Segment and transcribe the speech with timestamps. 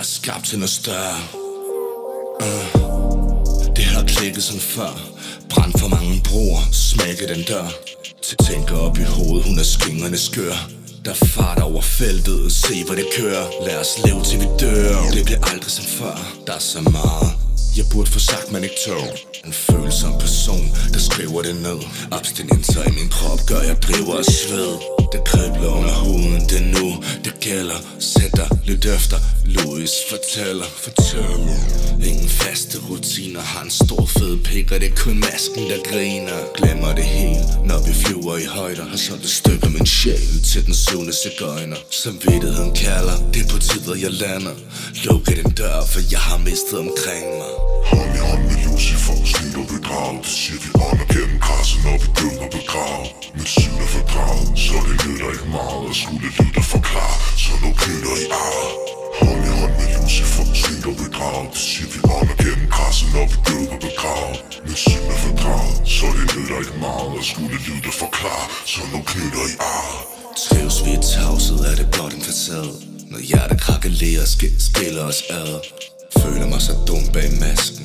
[0.00, 1.16] er skabt til noget større.
[2.40, 2.84] Uh.
[3.76, 4.92] Det har klikket som før.
[5.50, 6.62] Brændt for mange broer.
[6.72, 7.68] Smækket den dør.
[8.48, 10.56] Tænker op i hovedet Hun er skingrende skør.
[11.04, 13.46] Der fart over feltet, se hvor det kører.
[13.66, 14.96] Lad os leve til vi dør.
[15.16, 16.16] Det bliver aldrig som før,
[16.46, 17.28] der er så meget
[17.76, 19.08] Jeg burde få sagt, man ikke tog
[19.44, 21.78] En følsom person, der skriver det ned.
[22.12, 24.93] Abstinenser i min krop gør jeg driver og sved.
[25.14, 30.64] Der kribler under huden, det er nu Det gælder, sæt dig lidt efter Louis fortæller,
[30.84, 31.58] fortæller
[32.08, 36.38] Ingen faste rutiner Har en stor fed pik Og det er kun masken der griner.
[36.56, 38.84] Glemmer det hele Når vi flyver i højder.
[38.88, 43.58] Har solgt et stykke min sjæl Til den syvende cigøjner Samvittigheden kalder Det er på
[43.58, 44.54] tider jeg lander.
[45.04, 47.52] Lukke den dør For jeg har mistet omkring mig.
[47.90, 48.63] Hold i hånd med
[55.94, 58.66] ikke skulle lytte og forklare, så nu knytter i ar.
[59.18, 63.24] Hånd i hånd med Lucifer, snydt og bedrag Det siger vi ånder gennem græsset, når
[63.32, 64.30] vi død og begrav
[64.66, 67.10] Men synd er fordraget, så det nytter ikke meget.
[67.20, 69.90] At skulle lytte og forklare, så nu knytter i ar.
[70.44, 72.72] Trives vi i tavset, er det blot en facade.
[73.12, 75.52] Når hjertet krakelerer, sk- skiller os ad.
[76.22, 77.84] Føler mig så dum bag masken.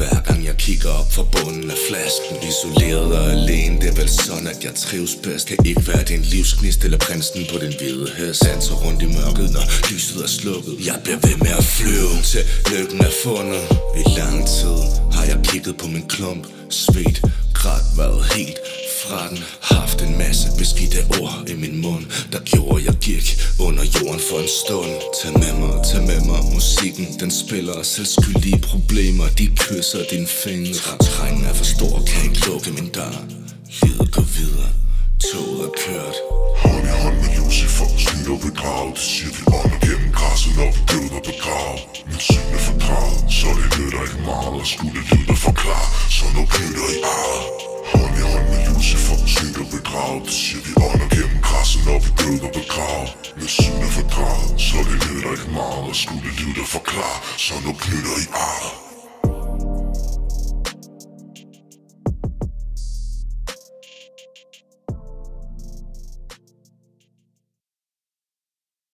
[0.00, 4.08] Hver gang jeg kigger op for bunden af flasken Isoleret og alene, det er vel
[4.08, 5.46] sådan at jeg trives bedst.
[5.48, 9.48] Kan ikke være din livsgnist eller prinsen på den hvide hest Sanser rundt i mørket,
[9.56, 10.74] når lyset er slukket.
[10.86, 13.64] Jeg bliver ved med at flyve til lykken er fundet.
[14.00, 14.78] I lang tid
[15.16, 16.44] har jeg kigget på min klump.
[16.70, 17.18] Svedt,
[17.58, 18.58] grædt, været helt
[19.02, 23.26] fra den Haft en masse beskidte ord i min mund Der gjorde jeg gik
[23.66, 24.94] under jorden for en stund.
[25.18, 27.06] Tag med mig, tag med mig Musikken.
[27.20, 29.26] Den spiller selvskyldige problemer.
[29.38, 30.92] De kysser dine fingre.
[31.08, 33.16] Trængen er for stor, kan ikke lukke min dør.
[33.82, 34.70] Livet går videre,
[35.28, 36.16] toget er kørt.
[36.62, 40.68] Hånd i hånd med Lucifer, snitter ved gravet Det siger vi ånder gennem græsset, når
[40.74, 41.74] vi død og begrav.
[42.10, 46.24] Men synd er fordraget, så det nytter ikke meget Og skulle lytte og forklare, så
[46.36, 47.69] nu knytter i ar
[50.20, 54.60] op bedrag siger vi ånder gennem græsset, når vi døde og begravet Med syne fordraget,
[54.60, 58.89] så det nytter ikke meget Og skulle lytte og forklare, så nu knytter i ar